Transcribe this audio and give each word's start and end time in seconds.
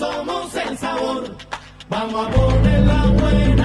somos 0.00 0.54
el 0.54 0.78
sabor. 0.78 1.24
Vamos 1.90 2.26
a 2.26 2.30
poner 2.30 2.80
la 2.86 3.02
buena, 3.20 3.59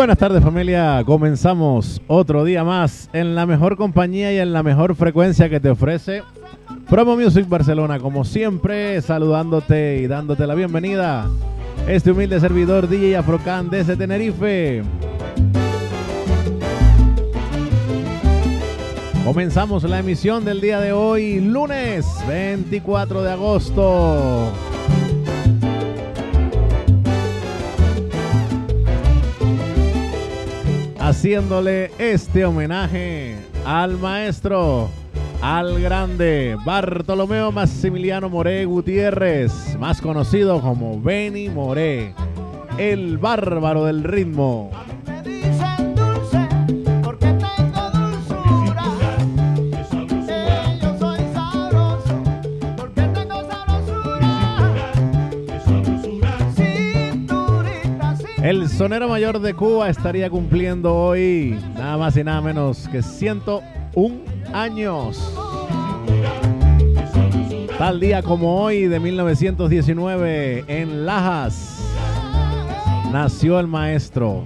Buenas 0.00 0.16
tardes 0.16 0.42
familia, 0.42 1.02
comenzamos 1.04 2.00
otro 2.06 2.42
día 2.42 2.64
más 2.64 3.10
en 3.12 3.34
la 3.34 3.44
mejor 3.44 3.76
compañía 3.76 4.32
y 4.32 4.38
en 4.38 4.54
la 4.54 4.62
mejor 4.62 4.94
frecuencia 4.94 5.50
que 5.50 5.60
te 5.60 5.68
ofrece 5.68 6.22
Promo 6.88 7.16
Music 7.16 7.46
Barcelona, 7.46 7.98
como 7.98 8.24
siempre 8.24 9.02
saludándote 9.02 9.98
y 9.98 10.06
dándote 10.06 10.46
la 10.46 10.54
bienvenida. 10.54 11.28
Este 11.86 12.12
humilde 12.12 12.40
servidor 12.40 12.88
DJ 12.88 13.18
Afrocan 13.18 13.68
desde 13.68 13.94
Tenerife. 13.94 14.82
Comenzamos 19.22 19.84
la 19.84 19.98
emisión 19.98 20.46
del 20.46 20.62
día 20.62 20.80
de 20.80 20.92
hoy, 20.92 21.40
lunes 21.40 22.06
24 22.26 23.22
de 23.22 23.32
agosto. 23.32 24.50
Haciéndole 31.10 31.90
este 31.98 32.44
homenaje 32.44 33.34
al 33.66 33.98
maestro, 33.98 34.88
al 35.42 35.82
grande 35.82 36.56
Bartolomeo 36.64 37.50
Maximiliano 37.50 38.28
Moré 38.28 38.64
Gutiérrez, 38.64 39.76
más 39.80 40.00
conocido 40.00 40.60
como 40.60 41.00
Benny 41.00 41.48
Moré, 41.48 42.14
el 42.78 43.18
bárbaro 43.18 43.86
del 43.86 44.04
ritmo. 44.04 44.70
El 58.50 58.68
sonero 58.68 59.08
mayor 59.08 59.38
de 59.38 59.54
Cuba 59.54 59.88
estaría 59.88 60.28
cumpliendo 60.28 60.92
hoy 60.92 61.56
nada 61.74 61.96
más 61.96 62.16
y 62.16 62.24
nada 62.24 62.40
menos 62.40 62.88
que 62.88 63.00
101 63.00 64.24
años. 64.52 65.32
Tal 67.78 68.00
día 68.00 68.24
como 68.24 68.60
hoy 68.60 68.88
de 68.88 68.98
1919 68.98 70.64
en 70.66 71.06
Lajas 71.06 71.78
nació 73.12 73.60
el 73.60 73.68
maestro. 73.68 74.42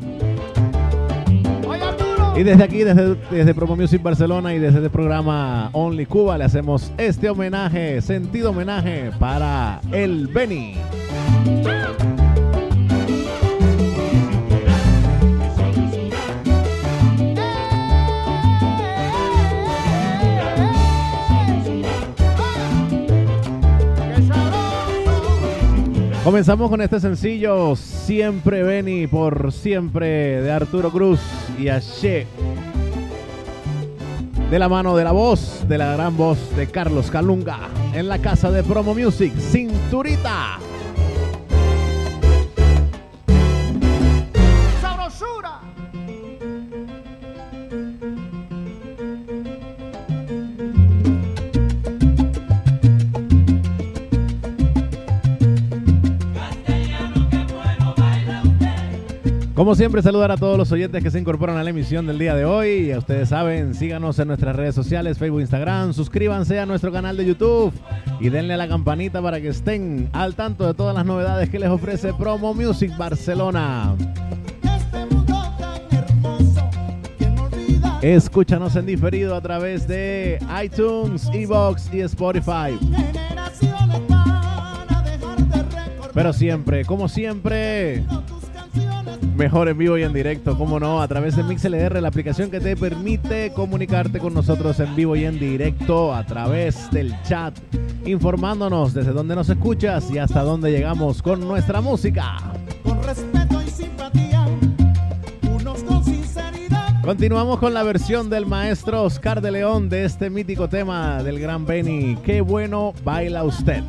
Y 2.37 2.43
desde 2.43 2.62
aquí, 2.62 2.81
desde, 2.81 3.14
desde 3.31 3.54
Promo 3.54 3.75
Music 3.75 4.03
Barcelona 4.03 4.53
y 4.53 4.59
desde 4.59 4.81
el 4.81 4.91
programa 4.91 5.70
Only 5.72 6.04
Cuba, 6.04 6.37
le 6.37 6.44
hacemos 6.44 6.93
este 6.98 7.31
homenaje, 7.31 8.03
sentido 8.03 8.50
homenaje 8.50 9.12
para 9.19 9.81
el 9.93 10.26
Beni. 10.26 10.75
Comenzamos 26.25 26.71
con 26.71 26.81
este 26.81 27.01
sencillo, 27.01 27.77
Siempre 27.77 28.62
Beni, 28.62 29.07
por 29.07 29.53
siempre, 29.53 30.41
de 30.41 30.51
Arturo 30.51 30.91
Cruz 30.91 31.21
y 31.59 31.69
Ashe. 31.69 32.27
De 34.51 34.59
la 34.59 34.71
mano 34.71 34.97
de 34.97 35.05
la 35.05 35.12
voz, 35.12 35.69
de 35.69 35.77
la 35.77 35.93
gran 35.93 36.17
voz 36.17 36.39
de 36.57 36.67
Carlos 36.67 37.11
Calunga, 37.11 37.69
en 37.93 38.09
la 38.09 38.21
casa 38.21 38.51
de 38.51 38.62
Promo 38.62 38.95
Music, 38.95 39.35
Cinturita. 39.39 40.63
Como 59.64 59.76
siempre, 59.76 60.02
saludar 60.02 60.31
a 60.31 60.37
todos 60.37 60.58
los 60.58 60.70
oyentes 60.72 61.02
que 61.02 61.11
se 61.11 61.19
incorporan 61.19 61.56
a 61.56 61.64
la 61.64 61.70
emisión 61.70 62.06
del 62.06 62.19
día 62.19 62.34
de 62.34 62.44
hoy. 62.44 62.88
Ya 62.88 62.99
ustedes 62.99 63.31
saben, 63.31 63.75
síganos 63.75 64.19
en 64.19 64.28
nuestras 64.28 64.55
redes 64.55 64.75
sociales, 64.75 65.16
Facebook, 65.16 65.40
Instagram, 65.40 65.94
suscríbanse 65.94 66.61
a 66.61 66.66
nuestro 66.66 66.93
canal 66.93 67.16
de 67.16 67.25
YouTube 67.25 67.72
y 68.20 68.28
denle 68.28 68.52
a 68.52 68.56
la 68.58 68.69
campanita 68.69 69.22
para 69.22 69.40
que 69.40 69.49
estén 69.49 70.11
al 70.12 70.34
tanto 70.34 70.66
de 70.66 70.75
todas 70.75 70.94
las 70.94 71.06
novedades 71.06 71.49
que 71.49 71.58
les 71.58 71.70
ofrece 71.70 72.12
Promo 72.12 72.52
Music 72.52 72.94
Barcelona. 72.99 73.96
Escúchanos 78.02 78.76
en 78.76 78.84
diferido 78.84 79.34
a 79.34 79.40
través 79.40 79.88
de 79.88 80.40
iTunes, 80.62 81.31
Evox 81.32 81.88
y 81.90 82.02
Spotify. 82.02 82.78
Pero 86.12 86.34
siempre, 86.34 86.84
como 86.84 87.08
siempre. 87.08 88.05
Mejor 89.37 89.69
en 89.69 89.78
vivo 89.78 89.99
y 89.99 90.02
en 90.02 90.12
directo, 90.12 90.56
cómo 90.56 90.78
no, 90.78 91.02
a 91.02 91.08
través 91.08 91.34
de 91.37 91.43
MixLR, 91.43 92.00
la 92.00 92.08
aplicación 92.08 92.50
que 92.50 92.61
te 92.61 92.76
permite 92.76 93.52
comunicarte 93.52 94.19
con 94.19 94.32
nosotros 94.32 94.78
en 94.81 94.94
vivo 94.94 95.16
y 95.16 95.25
en 95.25 95.38
directo 95.38 96.14
a 96.14 96.25
través 96.25 96.90
del 96.90 97.14
chat, 97.22 97.56
informándonos 98.05 98.94
desde 98.94 99.12
dónde 99.12 99.34
nos 99.34 99.49
escuchas 99.49 100.11
y 100.11 100.19
hasta 100.19 100.43
dónde 100.43 100.70
llegamos 100.70 101.20
con 101.20 101.40
nuestra 101.40 101.81
música. 101.81 102.37
Con 102.84 103.02
respeto 103.02 103.61
y 103.61 103.70
simpatía, 103.70 104.46
unos 105.50 105.82
con 105.82 106.05
sinceridad. 106.05 107.02
Continuamos 107.02 107.58
con 107.58 107.75
la 107.75 107.82
versión 107.82 108.31
del 108.31 108.46
maestro 108.46 109.02
Oscar 109.02 109.40
de 109.40 109.50
León 109.50 109.88
de 109.88 110.05
este 110.05 110.31
mítico 110.31 110.69
tema 110.69 111.22
del 111.22 111.40
gran 111.40 111.67
Benny. 111.67 112.17
Qué 112.25 112.40
bueno 112.40 112.94
baila 113.05 113.43
usted. 113.43 113.82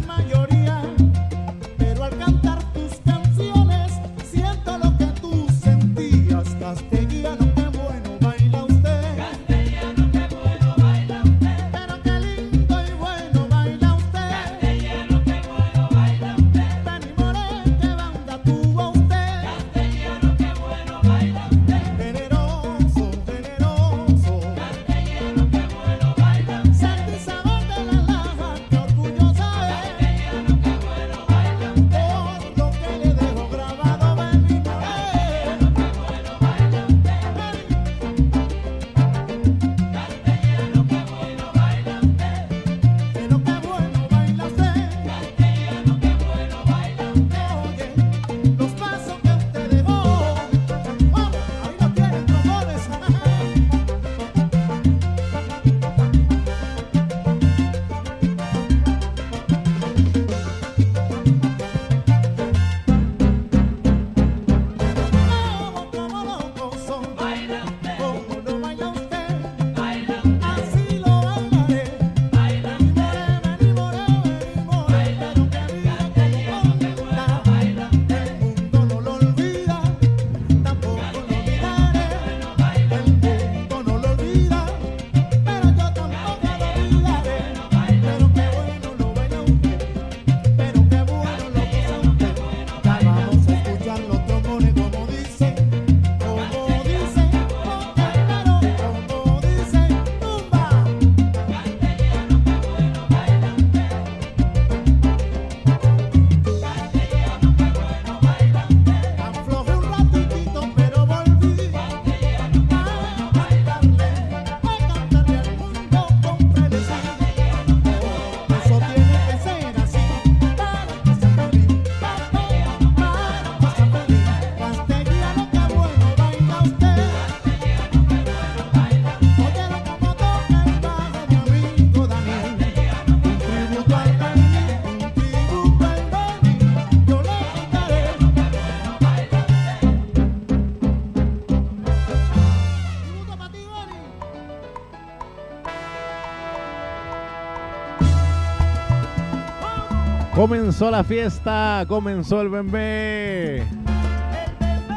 Comenzó 150.46 150.92
la 150.92 151.04
fiesta, 151.04 151.86
comenzó 151.88 152.40
el 152.40 152.50
bembé. 152.50 153.64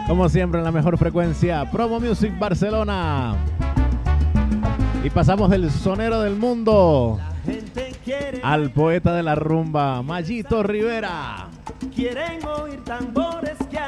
Como 0.07 0.29
siempre 0.29 0.61
en 0.61 0.65
la 0.67 0.71
mejor 0.71 0.99
frecuencia, 0.99 1.65
Promo 1.71 1.99
Music 1.99 2.39
Barcelona. 2.39 3.35
Y 5.03 5.09
pasamos 5.09 5.49
del 5.49 5.71
sonero 5.71 6.21
del 6.21 6.37
mundo 6.37 7.19
al 8.43 8.71
poeta 8.73 9.15
de 9.15 9.23
la 9.23 9.37
rumba, 9.37 10.03
Mallito 10.03 10.63
Rivera. 10.63 11.49
Quieren 11.95 12.45
oír 12.45 12.85
tambores 12.85 13.57
que 13.71 13.79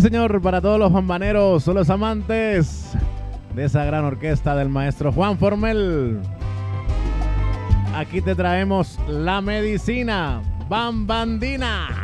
Señor, 0.00 0.40
para 0.40 0.62
todos 0.62 0.78
los 0.78 0.90
bambaneros, 0.90 1.66
los 1.66 1.90
amantes 1.90 2.92
de 3.54 3.64
esa 3.64 3.84
gran 3.84 4.04
orquesta 4.04 4.56
del 4.56 4.70
maestro 4.70 5.12
Juan 5.12 5.36
Formel. 5.36 6.20
Aquí 7.94 8.22
te 8.22 8.34
traemos 8.34 8.98
la 9.08 9.42
medicina 9.42 10.40
bambandina. 10.70 11.99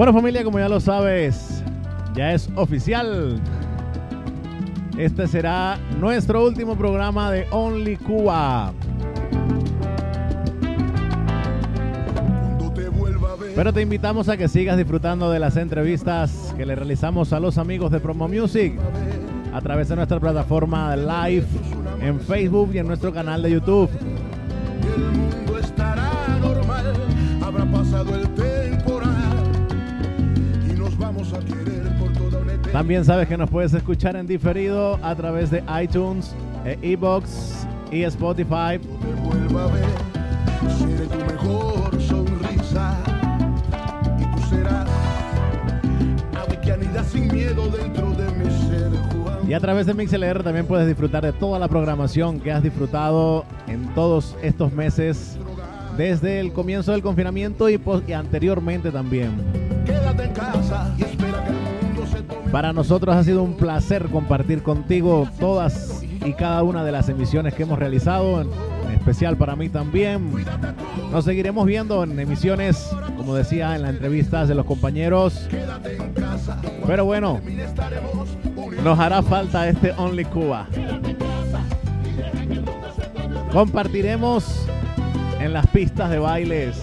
Bueno 0.00 0.14
familia, 0.14 0.42
como 0.42 0.58
ya 0.58 0.66
lo 0.66 0.80
sabes, 0.80 1.62
ya 2.14 2.32
es 2.32 2.48
oficial. 2.54 3.38
Este 4.96 5.26
será 5.26 5.78
nuestro 5.98 6.42
último 6.42 6.74
programa 6.74 7.30
de 7.30 7.46
Only 7.50 7.98
Cuba. 7.98 8.72
Pero 13.54 13.74
te 13.74 13.82
invitamos 13.82 14.30
a 14.30 14.38
que 14.38 14.48
sigas 14.48 14.78
disfrutando 14.78 15.30
de 15.30 15.38
las 15.38 15.58
entrevistas 15.58 16.54
que 16.56 16.64
le 16.64 16.74
realizamos 16.76 17.34
a 17.34 17.38
los 17.38 17.58
amigos 17.58 17.92
de 17.92 18.00
Promo 18.00 18.26
Music 18.26 18.80
a 19.52 19.60
través 19.60 19.90
de 19.90 19.96
nuestra 19.96 20.18
plataforma 20.18 20.96
live 20.96 21.44
en 22.00 22.18
Facebook 22.20 22.70
y 22.72 22.78
en 22.78 22.86
nuestro 22.86 23.12
canal 23.12 23.42
de 23.42 23.50
YouTube. 23.50 23.90
También 32.72 33.04
sabes 33.04 33.26
que 33.26 33.36
nos 33.36 33.50
puedes 33.50 33.74
escuchar 33.74 34.14
en 34.14 34.26
diferido 34.26 34.98
a 35.02 35.14
través 35.16 35.50
de 35.50 35.62
iTunes, 35.82 36.34
eh, 36.64 36.78
Evox 36.82 37.66
y 37.90 38.02
Spotify. 38.04 38.78
Y 49.48 49.52
a 49.52 49.58
través 49.58 49.86
de 49.86 49.94
MixLR 49.94 50.44
también 50.44 50.64
puedes 50.64 50.86
disfrutar 50.86 51.24
de 51.24 51.32
toda 51.32 51.58
la 51.58 51.66
programación 51.66 52.38
que 52.38 52.52
has 52.52 52.62
disfrutado 52.62 53.44
en 53.66 53.92
todos 53.96 54.36
estos 54.42 54.72
meses 54.72 55.40
desde 55.96 56.38
el 56.38 56.52
comienzo 56.52 56.92
del 56.92 57.02
confinamiento 57.02 57.68
y, 57.68 57.80
anteriormente 58.12 58.92
también. 58.92 59.32
Quédate 59.84 60.22
en 60.22 60.32
casa. 60.32 60.94
Y 60.96 61.09
para 62.52 62.72
nosotros 62.72 63.14
ha 63.14 63.22
sido 63.22 63.42
un 63.42 63.54
placer 63.54 64.08
compartir 64.08 64.62
contigo 64.62 65.28
todas 65.38 66.02
y 66.24 66.32
cada 66.32 66.62
una 66.64 66.84
de 66.84 66.90
las 66.90 67.08
emisiones 67.08 67.54
que 67.54 67.62
hemos 67.62 67.78
realizado, 67.78 68.40
en 68.40 68.50
especial 68.92 69.36
para 69.36 69.54
mí 69.54 69.68
también. 69.68 70.32
Nos 71.12 71.24
seguiremos 71.24 71.64
viendo 71.64 72.02
en 72.02 72.18
emisiones, 72.18 72.90
como 73.16 73.36
decía 73.36 73.76
en 73.76 73.82
las 73.82 73.92
entrevistas 73.92 74.48
de 74.48 74.56
los 74.56 74.66
compañeros. 74.66 75.48
Pero 76.86 77.04
bueno, 77.04 77.40
nos 78.82 78.98
hará 78.98 79.22
falta 79.22 79.68
este 79.68 79.92
Only 79.92 80.24
Cuba. 80.24 80.66
Compartiremos 83.52 84.66
en 85.40 85.52
las 85.52 85.66
pistas 85.68 86.10
de 86.10 86.18
bailes 86.18 86.82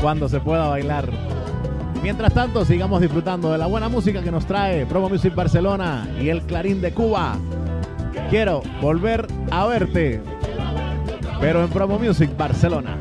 cuando 0.00 0.28
se 0.28 0.40
pueda 0.40 0.68
bailar. 0.68 1.25
Mientras 2.06 2.32
tanto, 2.34 2.64
sigamos 2.64 3.00
disfrutando 3.00 3.50
de 3.50 3.58
la 3.58 3.66
buena 3.66 3.88
música 3.88 4.22
que 4.22 4.30
nos 4.30 4.46
trae 4.46 4.86
Promo 4.86 5.08
Music 5.08 5.34
Barcelona 5.34 6.06
y 6.20 6.28
el 6.28 6.40
Clarín 6.42 6.80
de 6.80 6.92
Cuba. 6.94 7.36
Quiero 8.30 8.62
volver 8.80 9.26
a 9.50 9.66
verte, 9.66 10.22
pero 11.40 11.64
en 11.64 11.68
Promo 11.68 11.98
Music 11.98 12.30
Barcelona. 12.38 12.96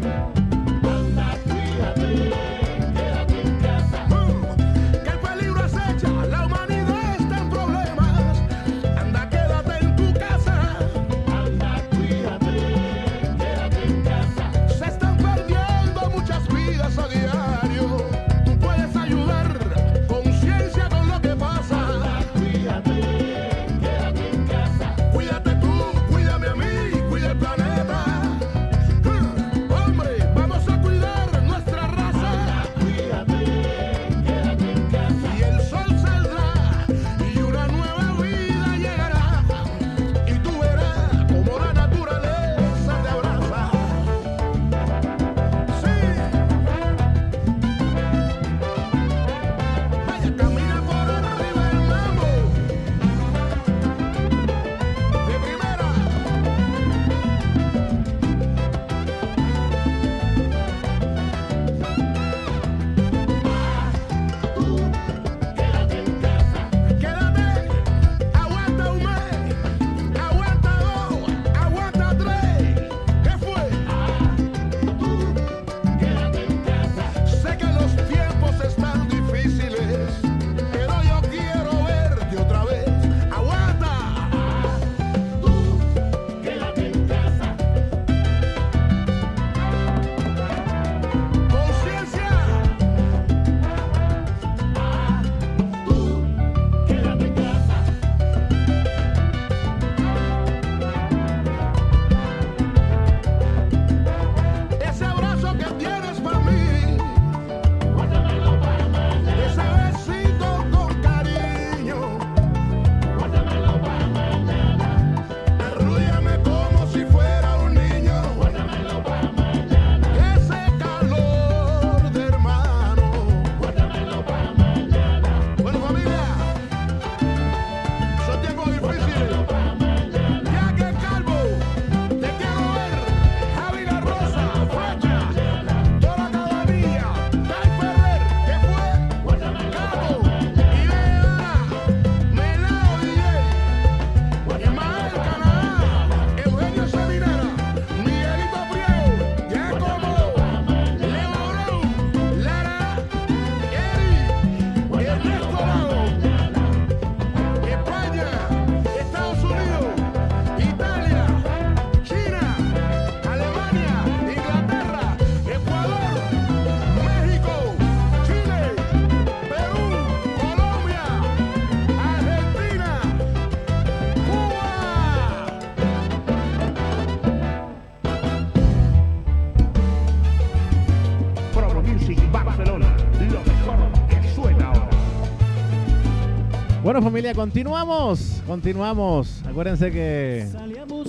Bueno 186.95 187.09
familia, 187.09 187.33
continuamos, 187.33 188.41
continuamos. 188.47 189.43
Acuérdense 189.45 189.91
que 189.91 190.47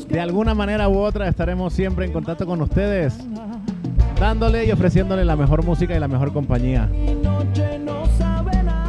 de 0.09 0.18
alguna 0.18 0.53
manera 0.53 0.88
u 0.88 0.99
otra 0.99 1.29
estaremos 1.29 1.72
siempre 1.72 2.05
en 2.05 2.12
contacto 2.12 2.44
con 2.44 2.61
ustedes, 2.61 3.16
dándole 4.18 4.64
y 4.64 4.72
ofreciéndole 4.72 5.25
la 5.25 5.37
mejor 5.37 5.64
música 5.64 5.94
y 5.94 6.01
la 6.01 6.09
mejor 6.09 6.33
compañía. 6.33 6.90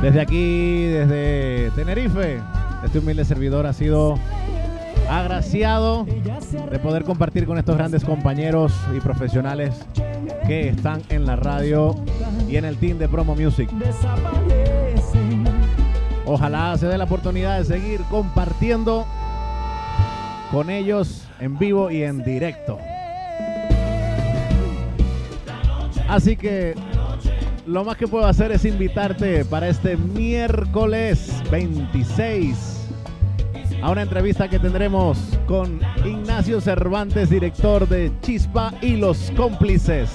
Desde 0.02 0.20
aquí, 0.20 0.86
desde 0.86 1.70
Tenerife, 1.76 2.40
este 2.84 2.98
humilde 2.98 3.26
servidor 3.26 3.68
ha 3.68 3.74
sido 3.74 4.16
agraciado 5.08 6.04
de 6.04 6.80
poder 6.80 7.04
compartir 7.04 7.46
con 7.46 7.60
estos 7.60 7.78
grandes 7.78 8.04
compañeros 8.04 8.74
y 8.98 9.02
profesionales 9.02 9.86
que 10.48 10.70
están 10.70 11.04
en 11.10 11.28
la 11.28 11.36
radio 11.36 11.96
y 12.50 12.56
en 12.56 12.66
el 12.66 12.78
team 12.78 12.98
de 12.98 13.08
Promo 13.08 13.36
Music. 13.36 13.70
Ojalá 16.30 16.78
se 16.78 16.88
dé 16.88 16.98
la 16.98 17.06
oportunidad 17.06 17.58
de 17.58 17.64
seguir 17.64 18.02
compartiendo 18.10 19.06
con 20.52 20.70
ellos 20.70 21.24
en 21.40 21.58
vivo 21.58 21.90
y 21.90 22.04
en 22.04 22.22
directo. 22.22 22.78
Así 26.10 26.36
que 26.36 26.76
lo 27.66 27.86
más 27.86 27.96
que 27.96 28.10
puedo 28.10 28.26
hacer 28.26 28.52
es 28.52 28.66
invitarte 28.66 29.46
para 29.46 29.70
este 29.70 29.96
miércoles 29.96 31.32
26 31.50 32.90
a 33.82 33.92
una 33.92 34.02
entrevista 34.02 34.50
que 34.50 34.60
tendremos 34.60 35.18
con 35.48 35.80
Ignacio 36.06 36.60
Cervantes, 36.60 37.30
director 37.30 37.88
de 37.88 38.12
Chispa 38.22 38.74
y 38.82 38.98
los 38.98 39.32
cómplices. 39.38 40.12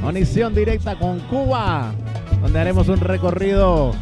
Conexión 0.00 0.54
directa 0.54 0.96
con 0.96 1.18
Cuba, 1.20 1.92
donde 2.40 2.60
haremos 2.60 2.88
un 2.88 3.00
recorrido 3.00 3.92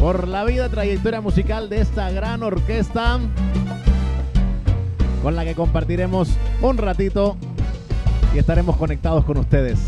por 0.00 0.26
la 0.26 0.44
vida 0.44 0.70
trayectoria 0.70 1.20
musical 1.20 1.68
de 1.68 1.82
esta 1.82 2.10
gran 2.10 2.42
orquesta 2.42 3.20
con 5.22 5.36
la 5.36 5.44
que 5.44 5.54
compartiremos 5.54 6.30
un 6.62 6.78
ratito 6.78 7.36
y 8.34 8.38
estaremos 8.38 8.78
conectados 8.78 9.26
con 9.26 9.36
ustedes. 9.36 9.78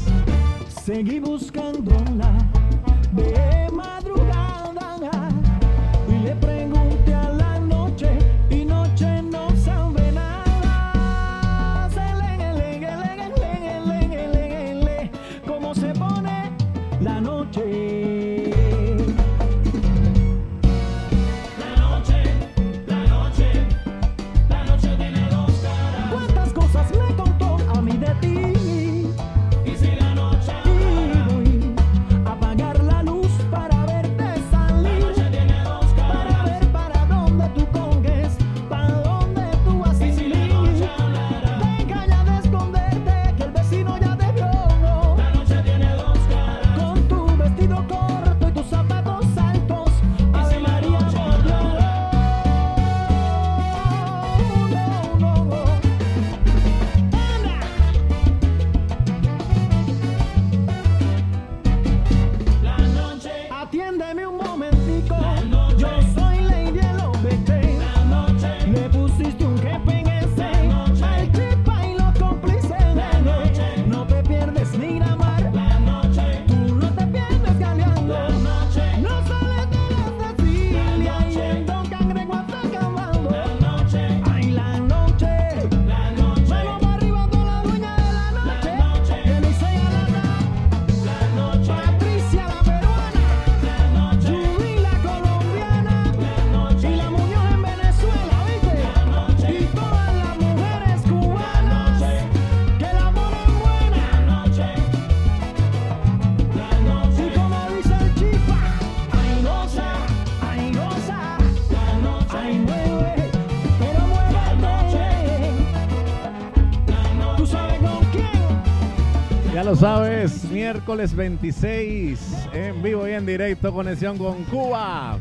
Sabes, 119.83 120.45
miércoles 120.45 121.13
26 121.13 122.21
en 122.53 122.81
vivo 122.85 123.09
y 123.09 123.15
en 123.15 123.27
directo, 123.27 123.73
conexión 123.73 124.17
con 124.17 124.45
Cuba, 124.45 125.19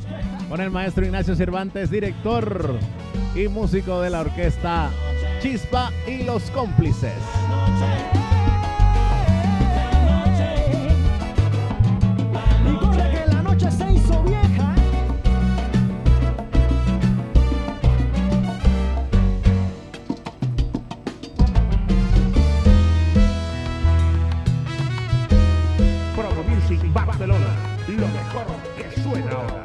con 0.49 0.61
el 0.61 0.69
maestro 0.69 1.03
Ignacio 1.03 1.35
Cervantes, 1.35 1.89
director 1.89 2.75
y 3.33 3.47
músico 3.47 4.01
de 4.01 4.11
la 4.11 4.21
orquesta 4.21 4.91
Chispa 5.41 5.91
y 6.07 6.21
los 6.25 6.43
cómplices. 6.51 7.11
Barcelona, 27.21 27.55
lo 27.87 28.07
mejor 28.07 28.45
que 28.75 29.01
suena 29.01 29.31
ahora. 29.31 29.61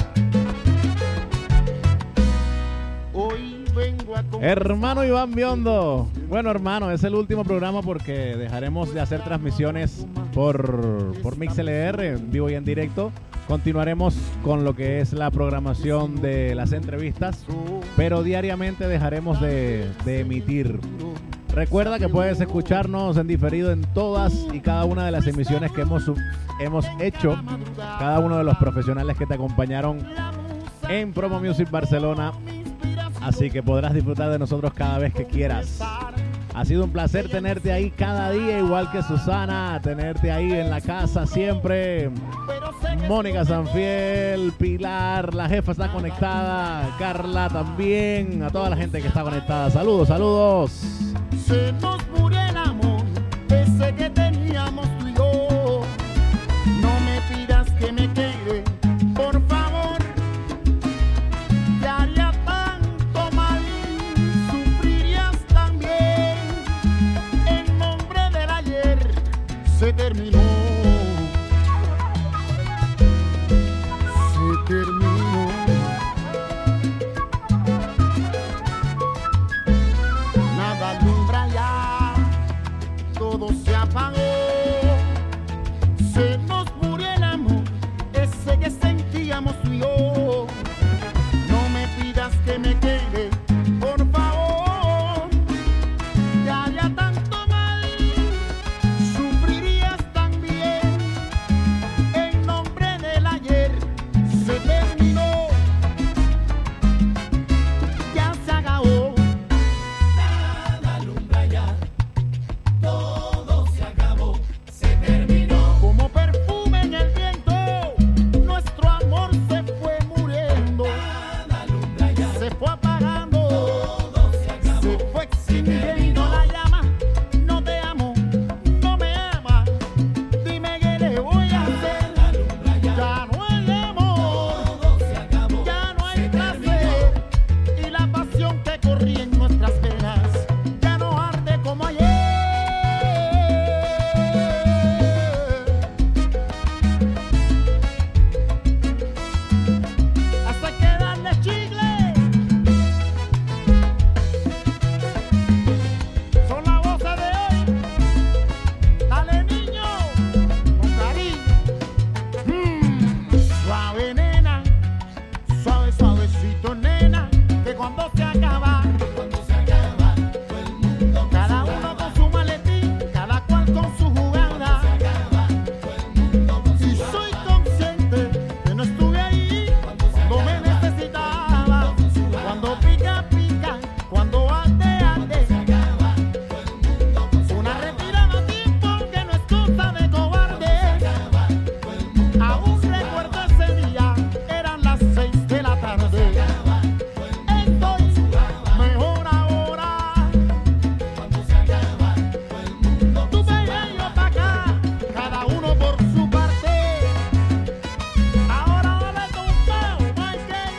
Hoy 3.15 3.65
vengo 3.75 4.15
a 4.15 4.23
Hermano 4.43 5.05
Iván 5.07 5.35
Biondo. 5.35 6.07
Bueno, 6.29 6.51
hermano, 6.51 6.91
es 6.91 7.03
el 7.03 7.15
último 7.15 7.45
programa 7.45 7.81
porque 7.81 8.13
dejaremos 8.37 8.93
de 8.93 9.01
hacer 9.01 9.23
transmisiones 9.23 10.07
por, 10.35 11.15
por 11.23 11.39
MixLR 11.39 12.05
en 12.05 12.31
vivo 12.31 12.51
y 12.51 12.55
en 12.55 12.65
directo. 12.67 13.11
Continuaremos 13.49 14.15
con 14.45 14.63
lo 14.63 14.77
que 14.77 15.01
es 15.01 15.15
la 15.15 15.31
programación 15.31 16.21
de 16.21 16.55
las 16.55 16.73
entrevistas, 16.73 17.47
pero 17.97 18.23
diariamente 18.23 18.87
dejaremos 18.87 19.41
de, 19.41 19.91
de 20.05 20.21
emitir. 20.21 20.79
Recuerda 21.57 21.99
que 21.99 22.09
puedes 22.09 22.41
escucharnos 22.41 23.17
en 23.17 23.27
diferido 23.27 23.73
en 23.73 23.83
todas 23.95 24.47
y 24.53 24.61
cada 24.61 24.85
una 24.85 25.07
de 25.07 25.11
las 25.11 25.27
emisiones 25.27 25.73
que 25.73 25.81
hemos, 25.81 26.05
hemos 26.61 26.87
hecho, 27.01 27.37
cada 27.77 28.21
uno 28.21 28.39
de 28.39 28.45
los 28.45 28.57
profesionales 28.59 29.17
que 29.17 29.27
te 29.27 29.35
acompañaron 29.35 30.07
en 30.89 31.13
Promo 31.13 31.41
Music 31.41 31.69
Barcelona 31.71 32.33
Así 33.27 33.51
que 33.51 33.61
podrás 33.61 33.93
disfrutar 33.93 34.31
de 34.31 34.39
nosotros 34.39 34.73
cada 34.73 34.99
vez 34.99 35.13
que 35.13 35.25
quieras. 35.25 35.81
Ha 36.55 36.65
sido 36.65 36.85
un 36.85 36.91
placer 36.91 37.29
tenerte 37.29 37.73
ahí 37.73 37.91
cada 37.91 38.31
día, 38.31 38.61
igual 38.61 38.91
que 38.93 39.03
Susana, 39.03 39.81
tenerte 39.83 40.31
ahí 40.31 40.53
en 40.53 40.71
la 40.71 40.81
casa 40.81 41.27
siempre. 41.27 42.11
Mónica 43.09 43.45
Sanfiel, 43.45 44.53
Pilar, 44.57 45.35
la 45.35 45.49
jefa 45.49 45.73
está 45.73 45.91
conectada, 45.91 46.95
Carla 47.01 47.49
también, 47.49 48.43
a 48.45 48.51
toda 48.51 48.71
la 48.71 48.77
gente 48.77 49.03
que 49.03 49.09
está 49.09 49.23
conectada. 49.23 49.71
Saludos, 49.71 50.07
saludos. 50.07 51.17
Se 51.47 51.73
nos 51.81 52.05
murió 52.09 52.41
el 52.41 52.57
amor, 52.57 53.05
ese 53.49 53.95
que 53.95 54.11
teníamos 54.11 54.89
tú. 55.15 55.23
No 56.83 56.93
me 57.07 57.21
pidas 57.31 57.71
que 57.79 57.93
me 57.93 58.13
quede, 58.13 58.26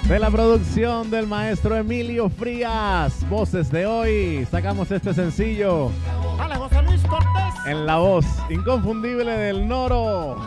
De 0.07 0.19
la 0.19 0.29
producción 0.31 1.11
del 1.11 1.27
maestro 1.27 1.75
Emilio 1.75 2.29
Frías. 2.29 3.27
Voces 3.29 3.69
de 3.69 3.85
hoy. 3.85 4.47
Sacamos 4.49 4.89
este 4.89 5.13
sencillo 5.13 5.91
Dale, 6.37 6.55
José 6.55 6.81
Luis 6.83 7.01
Cortés. 7.01 7.53
en 7.65 7.85
la 7.85 7.97
voz 7.97 8.25
inconfundible 8.49 9.31
del 9.31 9.67
Noro. 9.67 10.37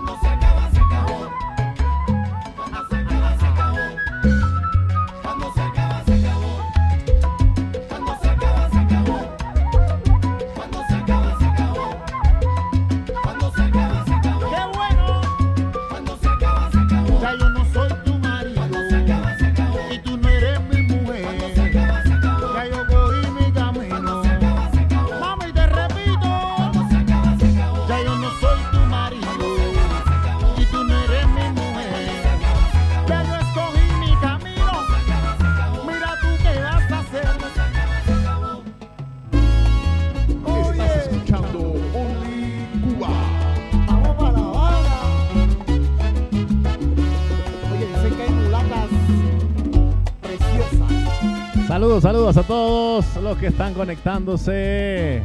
Saludos, 52.01 52.39
a 52.39 52.43
todos 52.45 53.05
los 53.17 53.37
que 53.37 53.49
están 53.49 53.75
conectándose. 53.75 55.23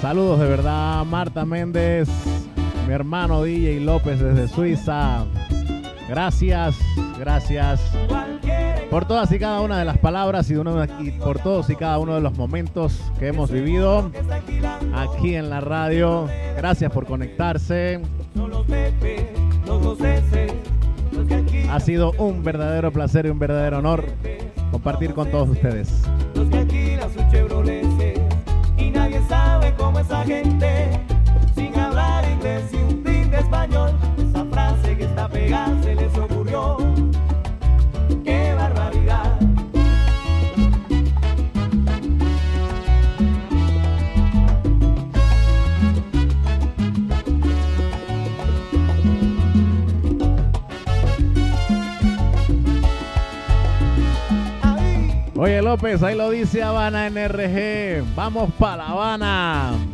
Saludos 0.00 0.40
de 0.40 0.46
verdad, 0.46 1.04
Marta 1.04 1.44
Méndez, 1.44 2.08
mi 2.86 2.94
hermano 2.94 3.42
DJ 3.42 3.80
López 3.80 4.18
desde 4.18 4.48
Suiza. 4.48 5.26
Gracias, 6.08 6.76
gracias 7.18 7.82
por 8.90 9.04
todas 9.04 9.30
y 9.30 9.38
cada 9.38 9.60
una 9.60 9.78
de 9.78 9.84
las 9.84 9.98
palabras 9.98 10.50
y, 10.50 11.10
por 11.10 11.38
todos 11.38 11.68
y 11.68 11.76
cada 11.76 11.98
uno 11.98 12.14
de 12.14 12.22
los 12.22 12.34
momentos 12.38 12.98
que 13.18 13.28
hemos 13.28 13.50
vivido 13.50 14.10
aquí 14.94 15.34
en 15.34 15.50
la 15.50 15.60
radio. 15.60 16.28
Gracias 16.56 16.90
por 16.90 17.04
conectarse. 17.04 18.00
Ha 21.70 21.80
sido 21.80 22.12
un 22.12 22.42
verdadero 22.42 22.90
placer 22.90 23.26
y 23.26 23.28
un 23.28 23.38
verdadero 23.38 23.78
honor 23.78 24.06
compartir 24.84 25.14
con 25.14 25.30
todos 25.30 25.48
ustedes. 25.48 26.02
los 26.34 26.46
que 26.50 26.58
alquilan 26.58 27.10
sus 27.10 27.26
Chevroletes. 27.30 28.20
Y 28.76 28.90
nadie 28.90 29.18
sabe 29.30 29.72
cómo 29.78 29.98
esa 29.98 30.22
gente, 30.24 31.00
sin 31.54 31.74
hablar 31.78 32.30
inglés 32.30 32.64
y 32.70 32.76
un 32.76 33.02
de 33.02 33.38
español, 33.38 33.92
esa 34.18 34.44
frase 34.44 34.94
que 34.98 35.04
está 35.04 35.26
Ahí 55.84 56.16
lo 56.16 56.30
dice 56.30 56.62
Habana 56.62 57.10
NRG. 57.10 58.02
Vamos 58.16 58.50
para 58.58 58.76
La 58.78 58.88
Habana. 58.88 59.93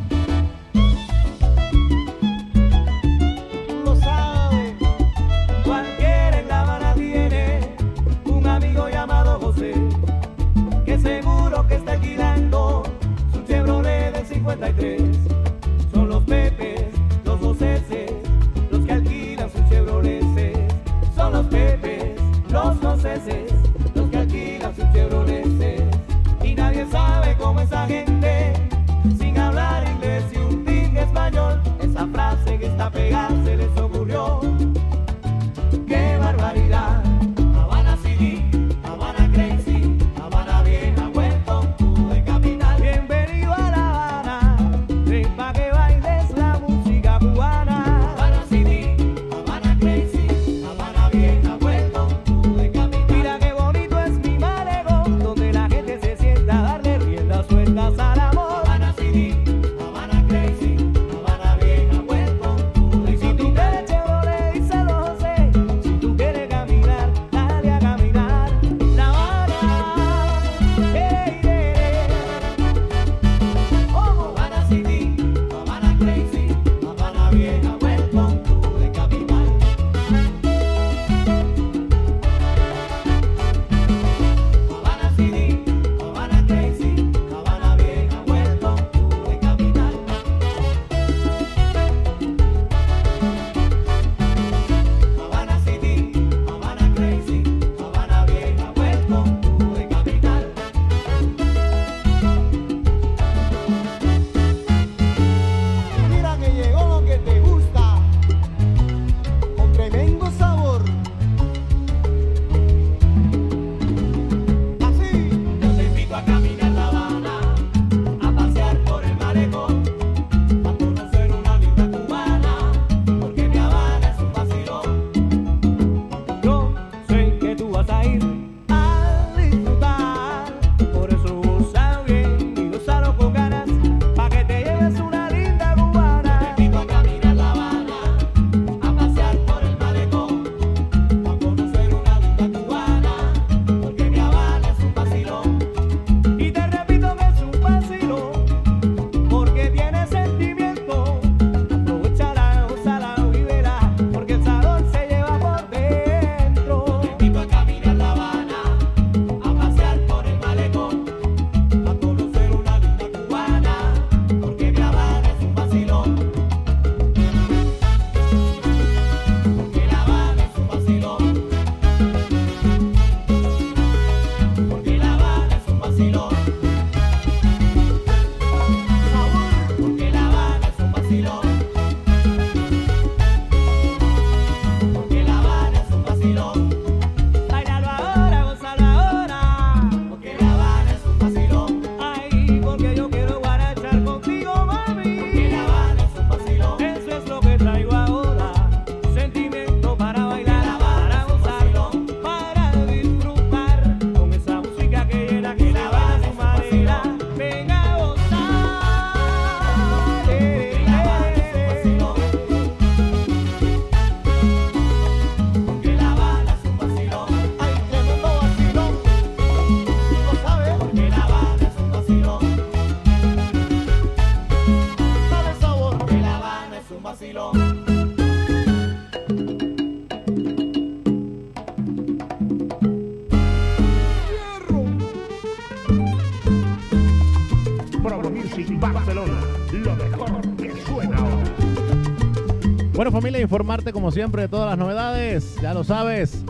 familia, 243.31 243.43
informarte 243.43 243.93
como 243.93 244.11
siempre 244.11 244.41
de 244.41 244.47
todas 244.49 244.69
las 244.69 244.77
novedades. 244.77 245.55
Ya 245.61 245.73
lo 245.73 245.85
sabes, 245.85 246.43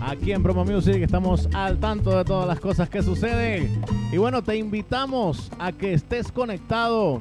aquí 0.00 0.32
en 0.32 0.42
Promo 0.42 0.64
Music 0.64 0.96
estamos 1.02 1.46
al 1.52 1.78
tanto 1.78 2.16
de 2.16 2.24
todas 2.24 2.48
las 2.48 2.58
cosas 2.58 2.88
que 2.88 3.02
suceden. 3.02 3.82
Y 4.10 4.16
bueno, 4.16 4.42
te 4.42 4.56
invitamos 4.56 5.50
a 5.58 5.72
que 5.72 5.92
estés 5.92 6.32
conectado 6.32 7.20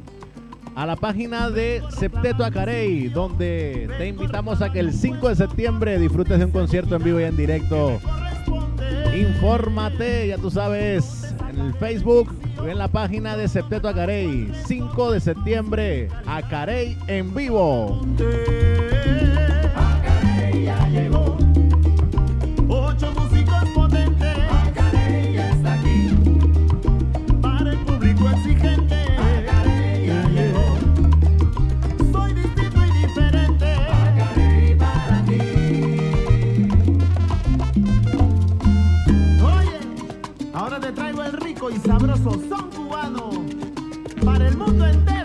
a 0.76 0.86
la 0.86 0.96
página 0.96 1.50
de 1.50 1.84
Septeto 1.90 2.46
Acarey, 2.46 3.10
donde 3.10 3.90
te 3.98 4.08
invitamos 4.08 4.62
a 4.62 4.72
que 4.72 4.80
el 4.80 4.94
5 4.94 5.28
de 5.28 5.36
septiembre 5.36 6.00
disfrutes 6.00 6.40
de 6.40 6.46
un 6.46 6.52
concierto 6.52 6.96
en 6.96 7.04
vivo 7.04 7.20
y 7.20 7.24
en 7.24 7.36
directo. 7.36 8.00
Infórmate, 9.14 10.30
ya 10.30 10.38
tú 10.38 10.50
sabes, 10.50 11.36
en 11.50 11.60
el 11.60 11.74
Facebook, 11.74 12.34
en 12.66 12.78
la 12.78 12.88
página 12.88 13.36
de 13.36 13.50
Septeto 13.50 13.90
Acarey, 13.90 14.54
5 14.68 15.12
de 15.12 15.20
septiembre, 15.20 16.08
Acarey 16.26 16.98
en 17.08 17.36
vivo. 17.36 18.02
Ahora 40.62 40.80
te 40.80 40.92
traigo 40.92 41.24
el 41.24 41.34
rico 41.34 41.72
y 41.72 41.78
sabroso 41.80 42.40
son 42.48 42.70
cubano 42.70 43.32
para 44.24 44.48
el 44.48 44.56
mundo 44.56 44.86
entero. 44.86 45.21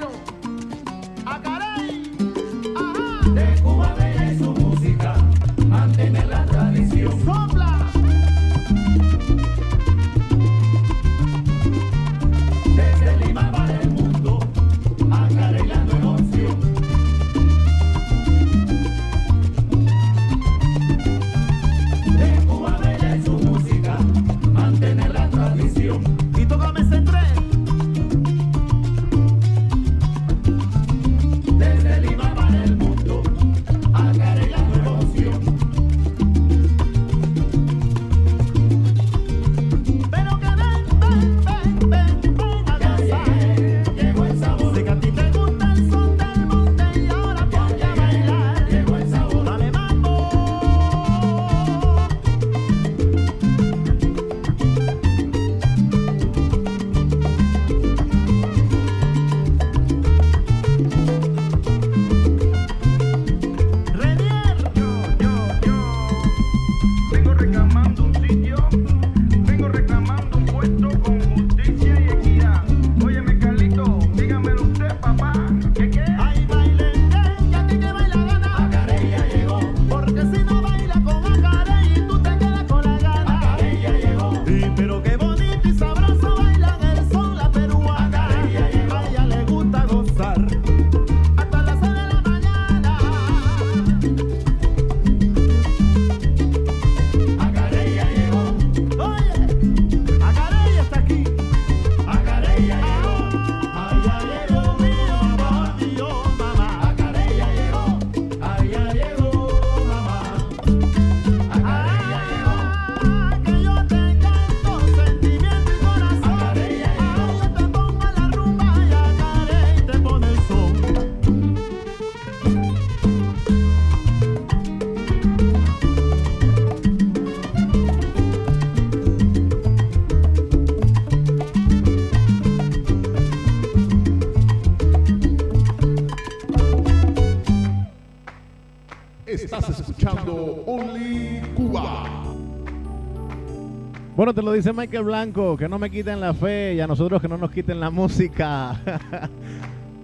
Bueno, 144.17 144.33
te 144.33 144.41
lo 144.41 144.53
dice 144.53 144.73
Michael 144.73 145.05
Blanco, 145.05 145.59
que 145.59 145.69
no 145.69 145.79
me 145.79 145.91
quiten 145.91 146.21
la 146.21 146.33
fe 146.33 146.73
y 146.75 146.81
a 146.81 146.87
nosotros 146.87 147.21
que 147.21 147.29
no 147.29 147.37
nos 147.37 147.51
quiten 147.51 147.79
la 147.79 147.91
música. 147.91 148.81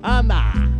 ¡Anda! 0.02 0.71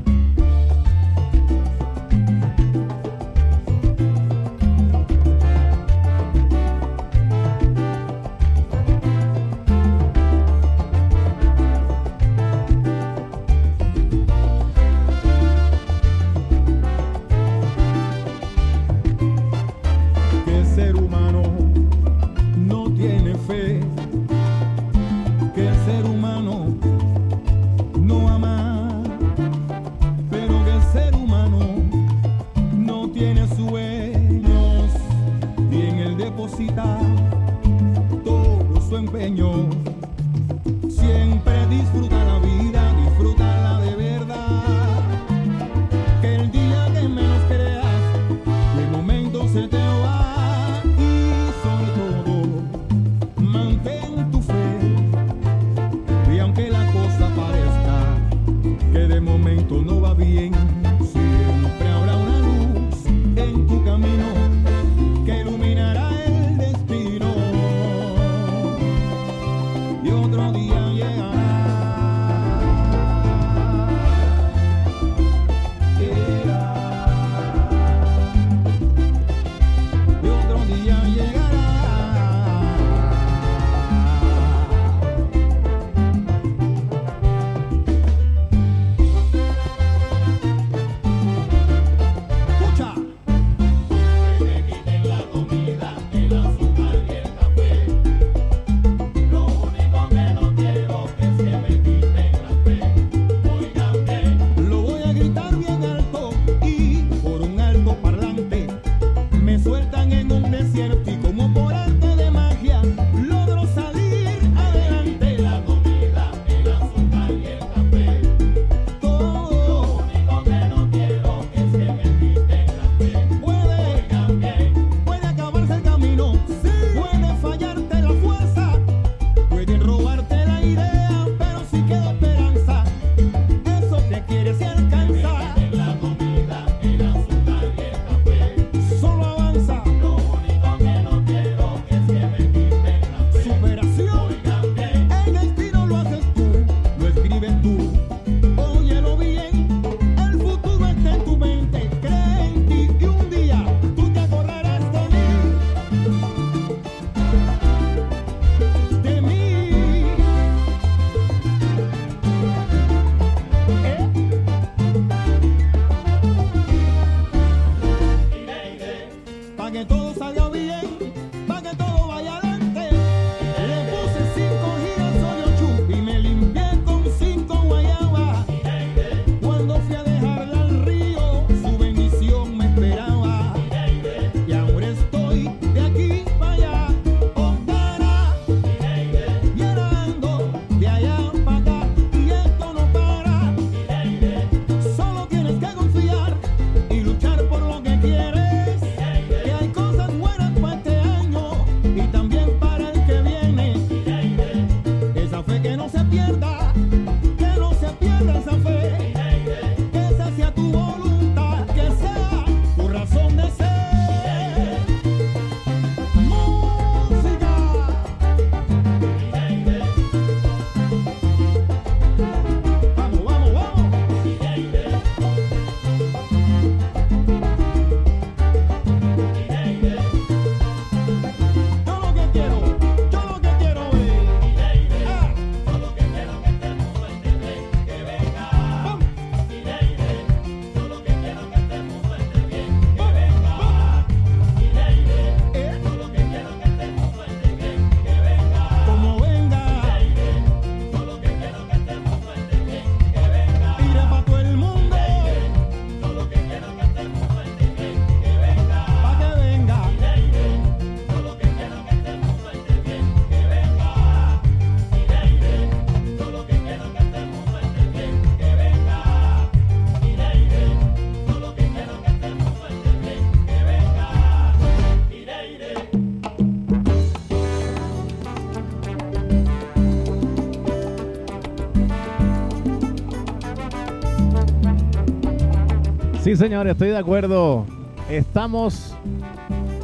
Sí, 286.33 286.37
señor, 286.39 286.67
estoy 286.67 286.89
de 286.89 286.97
acuerdo. 286.97 287.67
Estamos 288.09 288.97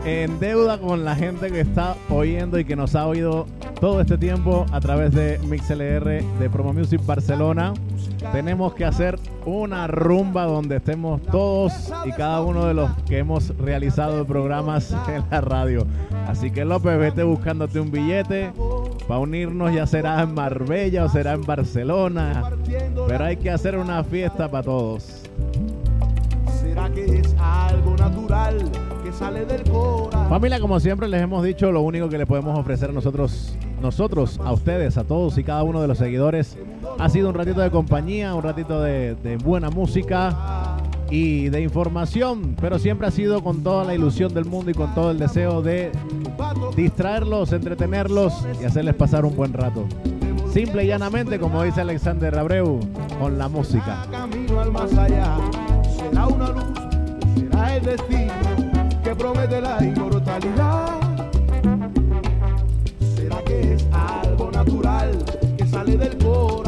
en 0.07 0.41
deuda 0.41 0.79
con 0.79 1.05
la 1.05 1.15
gente 1.15 1.51
que 1.51 1.61
está 1.61 1.95
oyendo 2.09 2.59
y 2.59 2.65
que 2.65 2.75
nos 2.75 2.95
ha 2.95 3.07
oído 3.07 3.45
todo 3.83 4.01
este 4.01 4.17
tiempo 4.17 4.65
a 4.73 4.81
través 4.81 5.13
de 5.13 5.39
MixLR 5.47 6.23
de 6.23 6.51
Promo 6.51 6.73
Music 6.73 7.05
Barcelona. 7.05 7.75
Tenemos 8.33 8.73
que 8.73 8.87
hacer 8.87 9.19
una 9.45 9.89
rumba 9.89 10.47
donde 10.47 10.77
estemos 10.77 11.21
todos 11.21 11.93
y 12.07 12.13
cada 12.13 12.41
uno 12.41 12.65
de 12.65 12.73
los 12.73 12.91
que 13.03 13.19
hemos 13.19 13.55
realizado 13.59 14.25
programas 14.25 14.97
en 15.09 15.25
la 15.31 15.43
radio. 15.43 15.87
Así 16.29 16.51
que 16.51 16.65
López, 16.65 16.99
vete 16.99 17.25
buscándote 17.25 17.79
un 17.79 17.91
billete 17.91 18.53
para 19.07 19.21
unirnos, 19.21 19.75
ya 19.75 19.87
será 19.87 20.23
en 20.23 20.33
Marbella 20.33 21.05
o 21.05 21.11
será 21.11 21.35
en 21.35 21.43
Barcelona. 21.43 22.53
Pero 23.07 23.23
hay 23.23 23.37
que 23.37 23.51
hacer 23.51 23.77
una 23.77 24.03
fiesta 24.03 24.51
para 24.51 24.65
todos. 24.65 25.28
¿Será 26.89 26.95
que 26.95 27.19
es 27.19 27.35
algo 27.39 27.97
natural 27.97 28.71
que 29.05 29.13
sale 29.13 29.45
del 29.45 29.63
corazón? 29.65 30.29
Familia, 30.29 30.61
como 30.61 30.81
siempre 30.81 31.09
les 31.09 31.21
hemos 31.21 31.45
dicho, 31.45 31.71
lo 31.71 31.83
único 31.83 32.09
que 32.09 32.17
le 32.17 32.27
podemos 32.27 32.59
ofrecer 32.59 32.91
a 32.91 32.93
nosotros, 32.93 33.57
nosotros, 33.83 34.41
a 34.43 34.53
ustedes, 34.53 34.97
a 34.97 35.05
todos 35.05 35.37
y 35.39 35.45
cada 35.45 35.63
uno 35.65 35.83
de 35.83 35.89
los 35.89 35.99
seguidores, 35.99 36.57
ha 36.99 37.09
sido 37.09 37.29
un 37.29 37.35
ratito 37.35 37.61
de 37.61 37.71
compañía, 37.71 38.35
un 38.35 38.43
ratito 38.43 38.81
de, 38.81 39.17
de 39.17 39.37
buena 39.37 39.71
música 39.71 40.77
y 41.11 41.49
de 41.49 41.61
información, 41.63 42.57
pero 42.61 42.79
siempre 42.79 43.07
ha 43.07 43.11
sido 43.11 43.43
con 43.43 43.63
toda 43.63 43.85
la 43.85 43.95
ilusión 43.95 44.33
del 44.33 44.47
mundo 44.47 44.71
y 44.71 44.75
con 44.75 44.95
todo 44.95 45.11
el 45.11 45.19
deseo 45.19 45.61
de 45.61 45.93
distraerlos, 46.77 47.53
entretenerlos 47.53 48.47
y 48.63 48.65
hacerles 48.65 48.95
pasar 48.95 49.25
un 49.25 49.37
buen 49.37 49.53
rato. 49.53 49.87
Simple 50.53 50.85
y 50.85 50.87
llanamente, 50.87 51.39
como 51.39 51.63
dice 51.63 51.83
Alexander 51.83 52.39
Abreu, 52.39 52.81
con 53.21 53.37
la 53.37 53.49
música. 53.49 54.07
Camino 54.11 54.61
al 54.61 54.73
más 54.73 54.97
allá. 54.97 55.37
Será 56.11 56.27
una 56.27 56.49
luz, 56.49 56.65
será 57.35 57.77
el 57.77 57.85
destino 57.85 58.33
que 59.05 59.15
promete 59.15 59.61
la 59.61 59.85
inmortalidad. 59.85 61.01
Será 63.15 63.43
que 63.45 63.75
es 63.75 63.87
algo 63.93 64.51
natural 64.51 65.11
que 65.59 65.67
sale 65.67 65.97
del 65.97 66.17
corazón 66.17 66.68